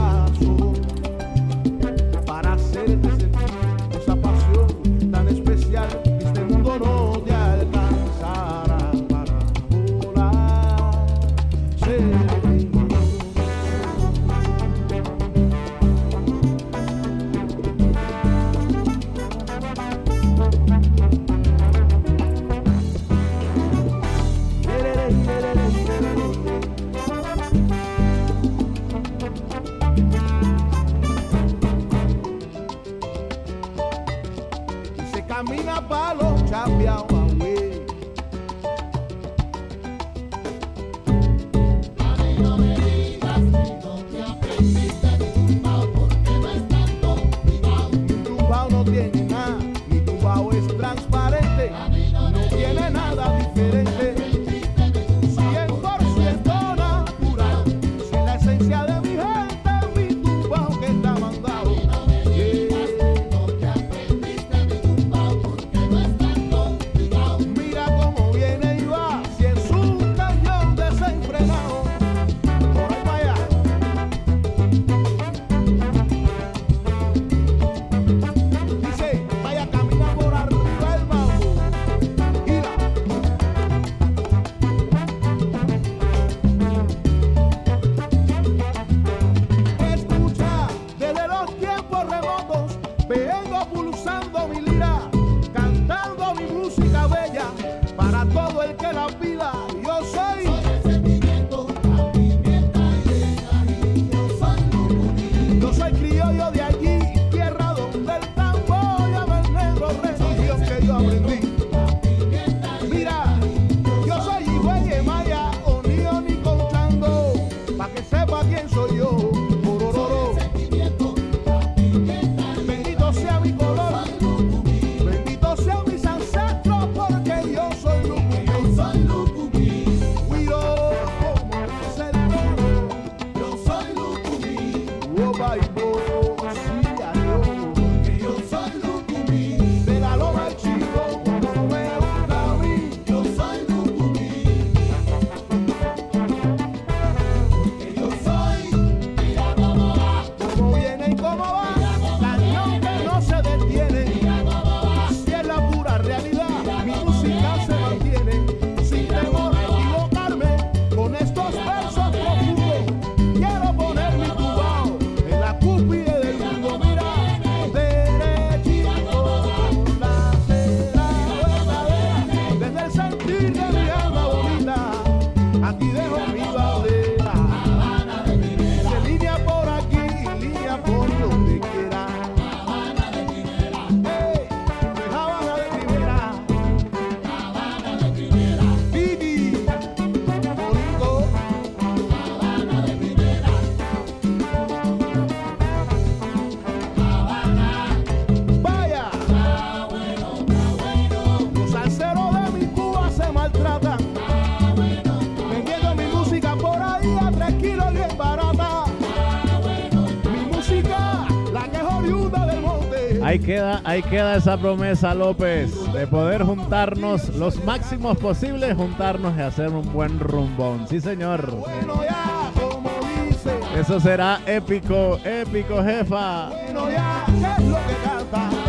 queda, 213.51 213.81
ahí 213.83 214.01
queda 214.05 214.37
esa 214.37 214.57
promesa, 214.57 215.13
López, 215.13 215.73
de 215.93 216.07
poder 216.07 216.45
juntarnos 216.45 217.35
los 217.35 217.65
máximos 217.65 218.17
posibles, 218.19 218.77
juntarnos 218.77 219.37
y 219.37 219.41
hacer 219.41 219.71
un 219.71 219.93
buen 219.93 220.21
rumbón. 220.21 220.87
Sí, 220.87 221.01
señor. 221.01 221.51
Bueno 221.51 222.01
ya, 222.05 222.53
como 222.55 222.91
dice. 223.27 223.51
Eso 223.77 223.99
será 223.99 224.41
épico, 224.47 225.19
épico, 225.25 225.83
jefa. 225.83 226.51
Bueno 226.51 226.93
ya, 226.93 227.25
¿qué 227.27 227.63
es 227.63 227.69
lo 227.69 227.77
que 227.77 227.95
canta? 228.05 228.60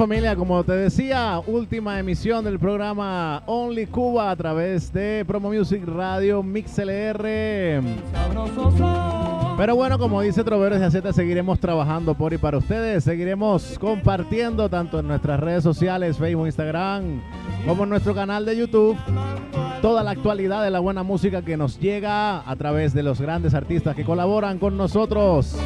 Familia, 0.00 0.34
como 0.34 0.64
te 0.64 0.72
decía, 0.72 1.42
última 1.46 1.98
emisión 1.98 2.42
del 2.42 2.58
programa 2.58 3.42
Only 3.44 3.86
Cuba 3.86 4.30
a 4.30 4.36
través 4.36 4.90
de 4.94 5.26
Promo 5.26 5.50
Music 5.52 5.82
Radio 5.84 6.42
Mix 6.42 6.78
LR. 6.78 7.82
Pero 9.58 9.76
bueno, 9.76 9.98
como 9.98 10.22
dice 10.22 10.42
Trovero 10.42 10.78
de 10.78 10.90
Z, 10.90 11.12
seguiremos 11.12 11.60
trabajando 11.60 12.14
por 12.14 12.32
y 12.32 12.38
para 12.38 12.56
ustedes. 12.56 13.04
Seguiremos 13.04 13.78
compartiendo 13.78 14.70
tanto 14.70 15.00
en 15.00 15.06
nuestras 15.06 15.38
redes 15.38 15.62
sociales, 15.62 16.16
Facebook, 16.16 16.46
Instagram, 16.46 17.20
como 17.66 17.84
en 17.84 17.90
nuestro 17.90 18.14
canal 18.14 18.46
de 18.46 18.56
YouTube, 18.56 18.96
toda 19.82 20.02
la 20.02 20.12
actualidad 20.12 20.64
de 20.64 20.70
la 20.70 20.80
buena 20.80 21.02
música 21.02 21.42
que 21.42 21.58
nos 21.58 21.78
llega 21.78 22.40
a 22.50 22.56
través 22.56 22.94
de 22.94 23.02
los 23.02 23.20
grandes 23.20 23.52
artistas 23.52 23.94
que 23.94 24.04
colaboran 24.06 24.58
con 24.58 24.78
nosotros. 24.78 25.58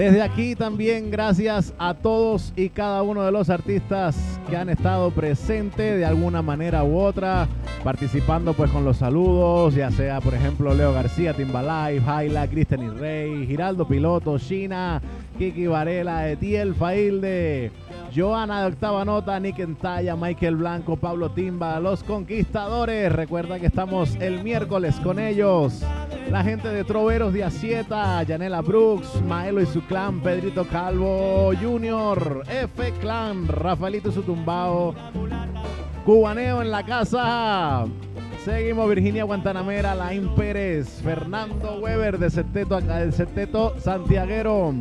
Desde 0.00 0.22
aquí 0.22 0.54
también 0.54 1.10
gracias 1.10 1.74
a 1.78 1.92
todos 1.92 2.54
y 2.56 2.70
cada 2.70 3.02
uno 3.02 3.22
de 3.22 3.30
los 3.30 3.50
artistas 3.50 4.16
que 4.48 4.56
han 4.56 4.70
estado 4.70 5.10
presentes 5.10 5.98
de 5.98 6.06
alguna 6.06 6.40
manera 6.40 6.84
u 6.84 6.98
otra, 6.98 7.46
participando 7.84 8.54
pues 8.54 8.70
con 8.70 8.82
los 8.82 8.96
saludos, 8.96 9.74
ya 9.74 9.90
sea 9.90 10.22
por 10.22 10.32
ejemplo 10.32 10.72
Leo 10.72 10.94
García, 10.94 11.34
Timbalay, 11.34 12.00
Jaila, 12.00 12.48
Cristian 12.48 12.82
y 12.84 12.88
Rey, 12.88 13.46
Giraldo 13.46 13.86
Piloto, 13.86 14.38
China, 14.38 15.02
Kiki 15.36 15.66
Varela, 15.66 16.30
Etiel 16.30 16.74
Failde, 16.74 17.70
Joana 18.14 18.62
de 18.62 18.66
Octava 18.68 19.04
Nota, 19.04 19.38
Nick 19.38 19.60
Entaya, 19.60 20.16
Michael 20.16 20.56
Blanco, 20.56 20.96
Pablo 20.96 21.30
Timba, 21.30 21.78
Los 21.78 22.02
Conquistadores. 22.02 23.12
Recuerda 23.12 23.60
que 23.60 23.66
estamos 23.66 24.16
el 24.16 24.42
miércoles 24.42 24.96
con 24.96 25.18
ellos. 25.18 25.82
La 26.28 26.42
gente 26.42 26.68
de 26.68 26.82
Troveros 26.84 27.32
de 27.32 27.44
Acieta, 27.44 28.22
Yanela 28.22 28.62
Brooks, 28.62 29.22
Maelo 29.22 29.60
y 29.60 29.66
su 29.66 29.82
clan, 29.82 30.20
Pedrito 30.20 30.66
Calvo 30.66 31.52
Junior, 31.60 32.42
F 32.48 32.92
Clan, 33.00 33.46
Rafaelito 33.46 34.10
y 34.10 34.12
su 34.12 34.22
tumbao, 34.22 34.94
Cubaneo 36.04 36.62
en 36.62 36.70
la 36.70 36.84
casa. 36.84 37.84
Seguimos 38.44 38.88
Virginia 38.88 39.24
Guantanamera, 39.24 39.94
Laín 39.94 40.34
Pérez, 40.34 41.00
Fernando 41.02 41.78
Weber 41.80 42.18
de 42.18 42.30
Seteto 42.30 43.78
Santiaguero, 43.78 44.72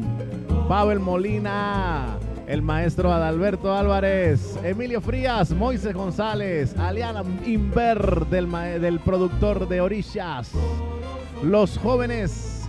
Pavel 0.67 0.99
Molina, 0.99 2.17
el 2.49 2.63
maestro 2.63 3.13
Adalberto 3.13 3.71
Álvarez, 3.71 4.57
Emilio 4.63 5.01
Frías, 5.01 5.51
Moisés 5.51 5.93
González, 5.93 6.75
Aliana 6.79 7.23
Inver 7.45 8.25
del, 8.25 8.51
del 8.81 8.99
productor 9.01 9.67
de 9.69 9.79
Orillas, 9.79 10.51
los 11.43 11.77
jóvenes 11.77 12.67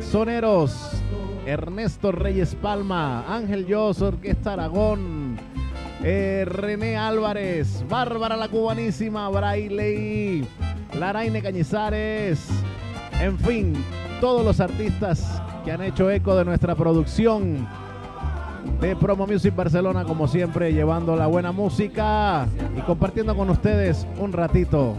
soneros, 0.00 1.02
Ernesto 1.44 2.12
Reyes 2.12 2.54
Palma, 2.54 3.26
Ángel 3.28 3.66
Yos, 3.66 4.00
Orquesta 4.00 4.54
Aragón, 4.54 5.36
eh, 6.02 6.46
René 6.46 6.96
Álvarez, 6.96 7.84
Bárbara 7.86 8.38
la 8.38 8.48
Cubanísima, 8.48 9.28
Braille, 9.28 10.46
Laraine 10.98 11.42
Cañizares, 11.42 12.48
en 13.20 13.38
fin, 13.38 13.74
todos 14.22 14.42
los 14.46 14.60
artistas 14.60 15.42
que 15.62 15.72
han 15.72 15.82
hecho 15.82 16.10
eco 16.10 16.34
de 16.36 16.46
nuestra 16.46 16.74
producción 16.74 17.68
de 18.80 18.96
Promo 18.96 19.26
Music 19.26 19.54
Barcelona, 19.54 20.04
como 20.04 20.28
siempre, 20.28 20.72
llevando 20.72 21.16
la 21.16 21.26
buena 21.26 21.52
música 21.52 22.46
y 22.76 22.80
compartiendo 22.82 23.36
con 23.36 23.50
ustedes 23.50 24.06
un 24.18 24.32
ratito. 24.32 24.96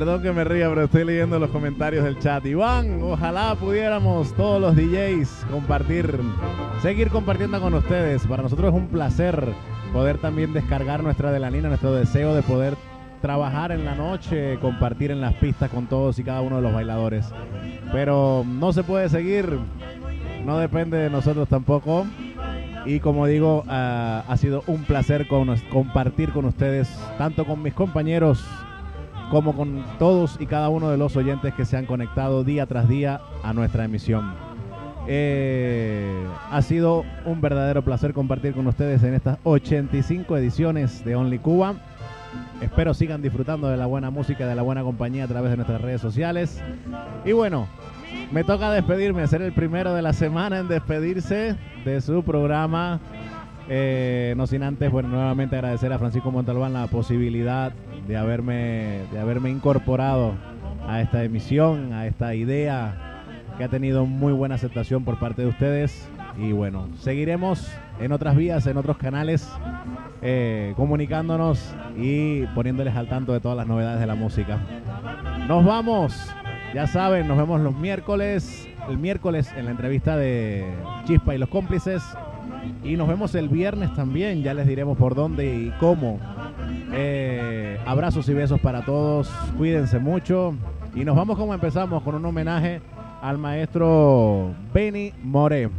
Perdón 0.00 0.22
que 0.22 0.32
me 0.32 0.44
ría, 0.44 0.66
pero 0.70 0.84
estoy 0.84 1.04
leyendo 1.04 1.38
los 1.38 1.50
comentarios 1.50 2.02
del 2.04 2.18
chat. 2.18 2.46
Iván, 2.46 3.02
ojalá 3.02 3.54
pudiéramos 3.54 4.32
todos 4.32 4.58
los 4.58 4.74
DJs 4.74 5.44
compartir, 5.50 6.18
seguir 6.80 7.10
compartiendo 7.10 7.60
con 7.60 7.74
ustedes. 7.74 8.26
Para 8.26 8.42
nosotros 8.42 8.72
es 8.72 8.80
un 8.80 8.88
placer 8.88 9.52
poder 9.92 10.16
también 10.16 10.54
descargar 10.54 11.02
nuestra 11.02 11.28
adelanina, 11.28 11.68
nuestro 11.68 11.92
deseo 11.92 12.34
de 12.34 12.40
poder 12.40 12.76
trabajar 13.20 13.72
en 13.72 13.84
la 13.84 13.94
noche, 13.94 14.58
compartir 14.62 15.10
en 15.10 15.20
las 15.20 15.34
pistas 15.34 15.68
con 15.68 15.86
todos 15.86 16.18
y 16.18 16.24
cada 16.24 16.40
uno 16.40 16.56
de 16.56 16.62
los 16.62 16.72
bailadores. 16.72 17.26
Pero 17.92 18.42
no 18.46 18.72
se 18.72 18.82
puede 18.82 19.10
seguir, 19.10 19.58
no 20.46 20.56
depende 20.56 20.96
de 20.96 21.10
nosotros 21.10 21.46
tampoco. 21.46 22.06
Y 22.86 23.00
como 23.00 23.26
digo, 23.26 23.64
ah, 23.68 24.24
ha 24.26 24.36
sido 24.38 24.64
un 24.66 24.82
placer 24.84 25.28
compartir 25.28 26.30
con 26.30 26.46
ustedes, 26.46 26.88
tanto 27.18 27.44
con 27.44 27.62
mis 27.62 27.74
compañeros 27.74 28.42
como 29.30 29.54
con 29.54 29.84
todos 29.98 30.36
y 30.40 30.46
cada 30.46 30.68
uno 30.68 30.90
de 30.90 30.98
los 30.98 31.16
oyentes 31.16 31.54
que 31.54 31.64
se 31.64 31.76
han 31.76 31.86
conectado 31.86 32.44
día 32.44 32.66
tras 32.66 32.88
día 32.88 33.20
a 33.42 33.52
nuestra 33.52 33.84
emisión. 33.84 34.34
Eh, 35.06 36.26
ha 36.50 36.62
sido 36.62 37.04
un 37.24 37.40
verdadero 37.40 37.82
placer 37.82 38.12
compartir 38.12 38.52
con 38.54 38.66
ustedes 38.66 39.02
en 39.02 39.14
estas 39.14 39.38
85 39.44 40.36
ediciones 40.36 41.04
de 41.04 41.16
Only 41.16 41.38
Cuba. 41.38 41.74
Espero 42.60 42.92
sigan 42.92 43.22
disfrutando 43.22 43.68
de 43.68 43.76
la 43.76 43.86
buena 43.86 44.10
música, 44.10 44.46
de 44.46 44.54
la 44.54 44.62
buena 44.62 44.82
compañía 44.82 45.24
a 45.24 45.28
través 45.28 45.50
de 45.50 45.56
nuestras 45.56 45.80
redes 45.80 46.00
sociales. 46.00 46.60
Y 47.24 47.32
bueno, 47.32 47.66
me 48.32 48.44
toca 48.44 48.70
despedirme, 48.70 49.26
ser 49.26 49.42
el 49.42 49.52
primero 49.52 49.94
de 49.94 50.02
la 50.02 50.12
semana 50.12 50.58
en 50.58 50.68
despedirse 50.68 51.56
de 51.84 52.00
su 52.00 52.22
programa. 52.22 53.00
Eh, 53.72 54.34
no 54.36 54.48
sin 54.48 54.64
antes, 54.64 54.90
bueno, 54.90 55.08
nuevamente 55.10 55.54
agradecer 55.54 55.92
a 55.92 55.98
Francisco 56.00 56.32
Montalbán 56.32 56.72
la 56.72 56.88
posibilidad 56.88 57.72
de 58.08 58.16
haberme, 58.16 59.02
de 59.12 59.20
haberme 59.20 59.48
incorporado 59.48 60.34
a 60.88 61.00
esta 61.00 61.22
emisión, 61.22 61.92
a 61.92 62.08
esta 62.08 62.34
idea 62.34 63.22
que 63.56 63.62
ha 63.62 63.68
tenido 63.68 64.06
muy 64.06 64.32
buena 64.32 64.56
aceptación 64.56 65.04
por 65.04 65.20
parte 65.20 65.42
de 65.42 65.48
ustedes. 65.48 66.10
Y 66.36 66.50
bueno, 66.50 66.88
seguiremos 66.98 67.70
en 68.00 68.10
otras 68.10 68.34
vías, 68.34 68.66
en 68.66 68.76
otros 68.76 68.96
canales, 68.96 69.48
eh, 70.20 70.74
comunicándonos 70.76 71.72
y 71.96 72.46
poniéndoles 72.56 72.96
al 72.96 73.08
tanto 73.08 73.32
de 73.32 73.38
todas 73.38 73.56
las 73.56 73.68
novedades 73.68 74.00
de 74.00 74.06
la 74.08 74.16
música. 74.16 74.58
Nos 75.46 75.64
vamos, 75.64 76.28
ya 76.74 76.88
saben, 76.88 77.28
nos 77.28 77.38
vemos 77.38 77.60
los 77.60 77.76
miércoles, 77.76 78.68
el 78.88 78.98
miércoles 78.98 79.52
en 79.56 79.66
la 79.66 79.70
entrevista 79.70 80.16
de 80.16 80.64
Chispa 81.04 81.36
y 81.36 81.38
los 81.38 81.48
cómplices. 81.48 82.02
Y 82.82 82.96
nos 82.96 83.08
vemos 83.08 83.34
el 83.34 83.48
viernes 83.48 83.94
también, 83.94 84.42
ya 84.42 84.54
les 84.54 84.66
diremos 84.66 84.96
por 84.96 85.14
dónde 85.14 85.54
y 85.54 85.70
cómo. 85.78 86.18
Eh, 86.92 87.78
abrazos 87.86 88.28
y 88.28 88.34
besos 88.34 88.60
para 88.60 88.84
todos, 88.84 89.30
cuídense 89.56 89.98
mucho. 89.98 90.54
Y 90.94 91.04
nos 91.04 91.16
vamos 91.16 91.38
como 91.38 91.54
empezamos, 91.54 92.02
con 92.02 92.14
un 92.14 92.24
homenaje 92.24 92.80
al 93.22 93.38
maestro 93.38 94.54
Benny 94.72 95.12
More. 95.22 95.70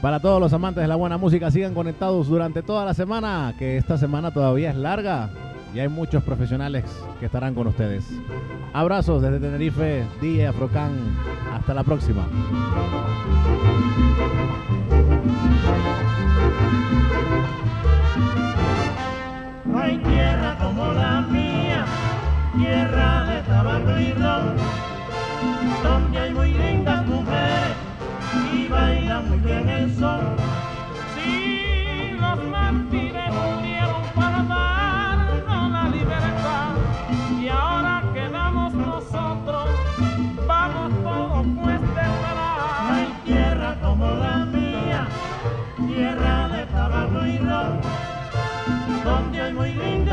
Para 0.00 0.18
todos 0.18 0.40
los 0.40 0.52
amantes 0.52 0.82
de 0.82 0.88
la 0.88 0.96
buena 0.96 1.16
música, 1.16 1.50
sigan 1.50 1.74
conectados 1.74 2.26
durante 2.26 2.62
toda 2.62 2.84
la 2.84 2.94
semana, 2.94 3.54
que 3.58 3.76
esta 3.76 3.96
semana 3.96 4.32
todavía 4.32 4.70
es 4.70 4.76
larga 4.76 5.30
y 5.74 5.80
hay 5.80 5.88
muchos 5.88 6.22
profesionales 6.22 6.84
que 7.18 7.26
estarán 7.26 7.54
con 7.54 7.66
ustedes. 7.66 8.04
Abrazos 8.72 9.22
desde 9.22 9.40
Tenerife, 9.40 10.04
DJ 10.20 10.48
Afrocan. 10.48 10.92
Hasta 11.52 11.74
la 11.74 11.84
próxima. 11.84 12.26
No 19.64 19.78
hay 19.78 19.98
tierra 19.98 20.58
como 20.60 20.92
la 20.92 21.20
mía, 21.22 21.84
tierra 22.56 23.24
de 23.26 23.42
tabaco 23.42 23.98
y 23.98 24.12
ron, 24.12 24.56
donde 25.82 26.18
hay 26.18 26.34
muy 26.34 26.52
lindas 26.52 27.06
mujeres 27.06 27.76
y 28.54 28.68
bailan 28.68 29.28
muy 29.28 29.38
bien 29.38 29.68
el 29.68 29.94
son. 29.94 30.41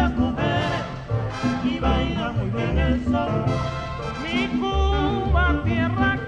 Mujeres 0.08 0.86
y 1.64 1.80
baila 1.80 2.32
muy 2.32 2.50
bien 2.50 2.78
el 2.78 3.04
sol. 3.06 3.46
Mi 4.24 4.48
Cuba, 4.60 5.62
tierra 5.66 6.19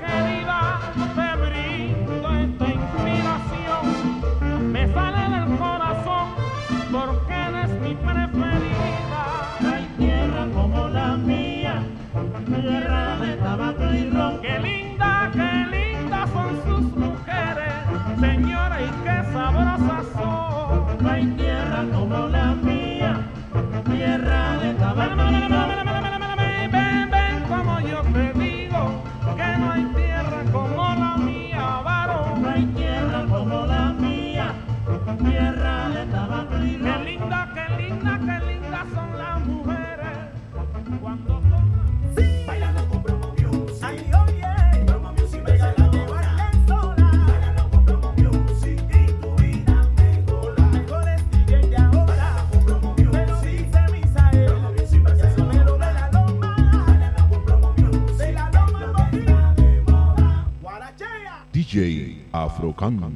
Korkan 62.82 62.94
mı? 62.94 63.12